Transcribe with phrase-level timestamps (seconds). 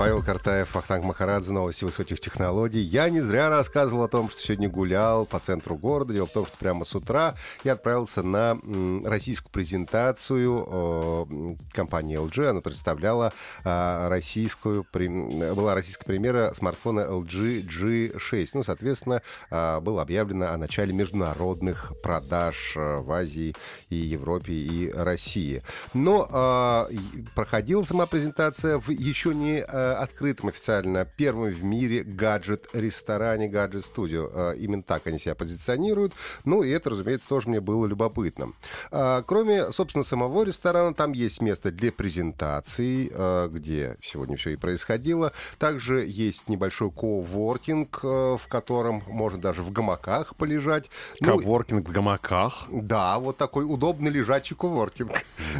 [0.00, 2.80] Павел Картаев, Ахтанг Махарадзе, новости высоких технологий.
[2.80, 6.14] Я не зря рассказывал о том, что сегодня гулял по центру города.
[6.14, 8.58] Дело в том, что прямо с утра я отправился на
[9.04, 11.28] российскую презентацию
[11.74, 12.46] компании LG.
[12.46, 18.48] Она представляла а, российскую, была российская премьера смартфона LG G6.
[18.54, 23.54] Ну, соответственно, а, было объявлено о начале международных продаж а, в Азии
[23.90, 25.62] и Европе и России.
[25.92, 26.88] Но
[27.34, 29.62] проходила сама презентация в еще не
[29.98, 34.52] открытом официально первым в мире гаджет-ресторане, гаджет-студио.
[34.52, 36.12] Именно так они себя позиционируют.
[36.44, 38.52] Ну, и это, разумеется, тоже мне было любопытно.
[38.90, 44.56] А, кроме, собственно, самого ресторана, там есть место для презентаций, а, где сегодня все и
[44.56, 45.32] происходило.
[45.58, 50.90] Также есть небольшой коворкинг, а, в котором можно даже в гамаках полежать.
[51.20, 52.66] Ну, коворкинг ну, в гамаках?
[52.70, 55.12] Да, вот такой удобный лежачий коворкинг.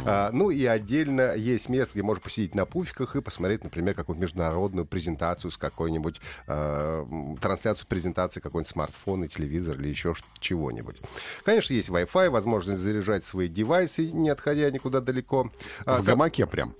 [0.05, 0.29] Mm.
[0.31, 4.85] Ну и отдельно есть место, где можно посидеть на пуфиках и посмотреть, например, какой-нибудь международную
[4.85, 7.05] презентацию с какой-нибудь, э,
[7.41, 10.97] трансляцию презентации какой-нибудь смартфон и телевизор или еще чего-нибудь.
[11.43, 15.51] Конечно, есть Wi-Fi, возможность заряжать свои девайсы, не отходя никуда далеко.
[15.85, 16.75] В а, гамаке прям.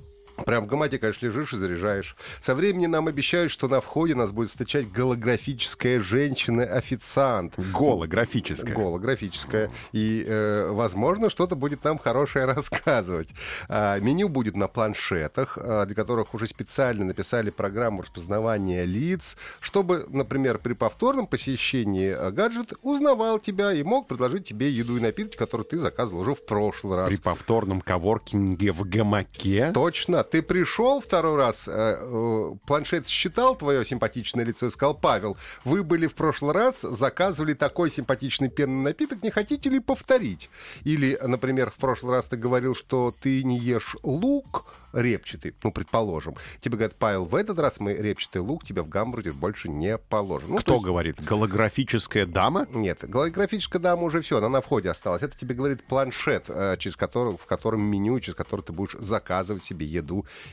[0.46, 2.16] Прям в гамаке, конечно, лежишь и заряжаешь.
[2.40, 7.54] Со временем нам обещают, что на входе нас будет встречать голографическая женщина-официант.
[7.58, 8.76] Голографическая.
[8.76, 9.72] Голографическая.
[9.92, 13.30] И, э, возможно, что-то будет нам хорошее рассказывать.
[13.70, 20.06] А, меню будет на планшетах, а, для которых уже специально написали программу распознавания лиц, чтобы,
[20.10, 25.38] например, при повторном посещении а, гаджет узнавал тебя и мог предложить тебе еду и напитки,
[25.38, 27.10] которые ты заказывал уже в прошлый раз.
[27.10, 29.72] При повторном коворкинге в гамаке?
[29.74, 35.38] Точно ты пришел второй раз, э, э, планшет считал твое симпатичное лицо и сказал, Павел,
[35.64, 40.50] вы были в прошлый раз, заказывали такой симпатичный пенный напиток, не хотите ли повторить?
[40.84, 46.36] Или, например, в прошлый раз ты говорил, что ты не ешь лук, репчатый, ну, предположим.
[46.60, 50.52] Тебе говорят, Павел, в этот раз мы репчатый лук тебе в гамбургер больше не положим.
[50.52, 50.86] Ну, Кто есть...
[50.86, 51.24] говорит?
[51.24, 52.68] Голографическая дама?
[52.74, 55.22] Нет, голографическая дама уже все, она на входе осталась.
[55.22, 59.64] Это тебе говорит планшет, э, через который, в котором меню, через который ты будешь заказывать
[59.64, 60.11] себе еду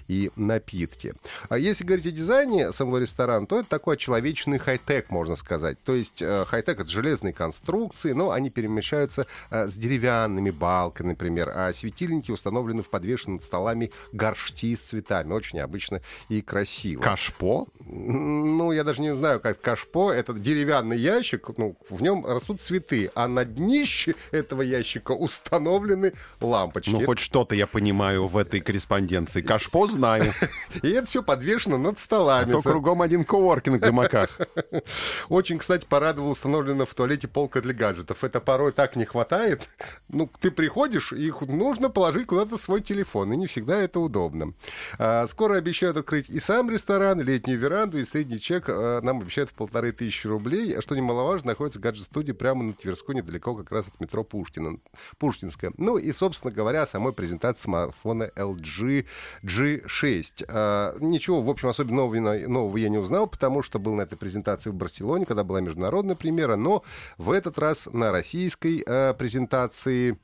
[0.08, 1.14] и напитки.
[1.48, 5.82] А если говорить о дизайне самого ресторана, то это такой человечный хай-тек, можно сказать.
[5.84, 11.50] То есть э, хай-тек— это железные конструкции, но они перемещаются э, с деревянными балками, например,
[11.54, 15.32] а светильники установлены в подвешенных над столами горшти с цветами.
[15.32, 17.00] Очень обычно и красиво.
[17.00, 17.66] Кашпо?
[17.86, 20.12] Ну, я даже не знаю, как кашпо.
[20.12, 26.90] Это деревянный ящик, ну, в нем растут цветы, а на днище этого ящика установлены лампочки.
[26.90, 29.40] Ну, хоть что-то я понимаю в этой корреспонденции.
[29.48, 30.30] Кашпо знаю.
[30.82, 32.50] И это все подвешено над столами.
[32.50, 34.38] А то кругом один коворкинг в гамаках.
[35.30, 38.24] Очень, кстати, порадовал установлена в туалете полка для гаджетов.
[38.24, 39.66] Это порой так не хватает.
[40.10, 43.32] Ну, ты приходишь, и нужно положить куда-то свой телефон.
[43.32, 44.52] И не всегда это удобно.
[44.98, 49.48] А, скоро обещают открыть и сам ресторан, летнюю веранду, и средний чек а, нам обещают
[49.48, 50.76] в полторы тысячи рублей.
[50.76, 54.78] А что немаловажно, находится гаджет-студия прямо на Тверской, недалеко как раз от метро Пушкина,
[55.18, 55.72] Пушкинская.
[55.78, 59.06] Ну и, собственно говоря, самой презентации смартфона LG
[59.42, 60.44] G6.
[60.48, 64.16] А, ничего, в общем, особенно нового, нового я не узнал, потому что был на этой
[64.16, 66.82] презентации в Барселоне, когда была международная премьера, но
[67.16, 70.18] в этот раз на российской а, презентации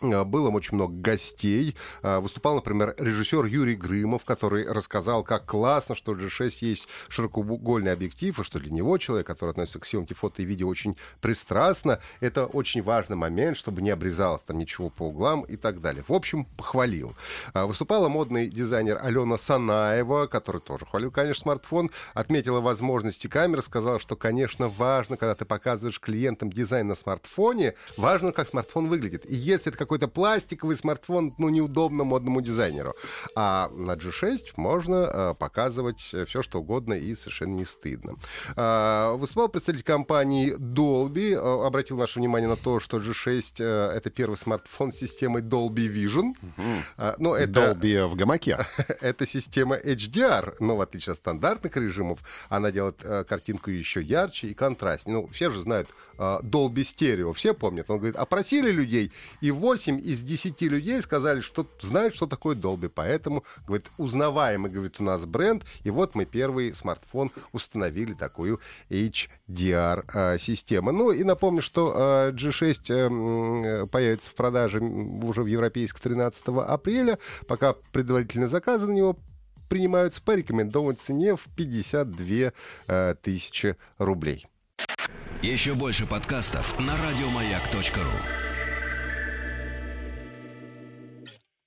[0.00, 1.74] было очень много гостей.
[2.02, 8.38] Э, выступал, например, режиссер Юрий Грымов, который рассказал, как классно, что G6 есть широкоугольный объектив,
[8.38, 12.46] и что для него человек, который относится к съемке фото и видео очень пристрастно, это
[12.46, 16.04] очень важный момент, чтобы не обрезалось там ничего по углам и так далее.
[16.06, 17.14] В общем, похвалил.
[17.54, 23.98] Э, выступала модный дизайнер Алена Санаева, который тоже хвалил, конечно, смартфон, отметила возможности камеры, сказала,
[23.98, 29.28] что, конечно, важно, когда ты показываешь клиентам дизайн на смартфоне, важно, как смартфон выглядит.
[29.28, 32.94] И если это какой-то пластиковый смартфон, ну, неудобно модному дизайнеру.
[33.34, 38.14] А на G6 можно э, показывать все, что угодно и совершенно не стыдно.
[38.54, 44.10] Э, выступал представитель компании Dolby, э, обратил наше внимание на то, что G6 э, это
[44.10, 46.34] первый смартфон с системой Dolby Vision.
[46.98, 48.58] Э, но это, Dolby в гамаке.
[49.00, 52.18] это система HDR, но в отличие от стандартных режимов,
[52.50, 55.16] она делает э, картинку еще ярче и контрастнее.
[55.16, 55.88] Ну, все же знают
[56.18, 57.88] э, Dolby Stereo, все помнят.
[57.88, 62.56] Он говорит, опросили людей, и 8 8 из 10 людей сказали, что знают, что такое
[62.56, 62.90] Dolby.
[62.92, 65.64] Поэтому, говорит, узнаваемый, говорит, у нас бренд.
[65.84, 68.58] И вот мы первый смартфон установили такую
[68.90, 70.90] HDR-систему.
[70.90, 77.20] Ну и напомню, что G6 появится в продаже уже в европейск 13 апреля.
[77.46, 79.16] Пока предварительные заказы на него
[79.68, 82.52] принимаются по рекомендованной цене в 52
[82.88, 84.48] э, тысячи рублей.
[85.42, 88.47] Еще больше подкастов на радиомаяк.ру